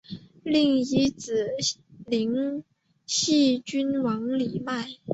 [0.41, 1.51] 另一子
[2.07, 2.63] 灵
[3.05, 4.83] 溪郡王李咏。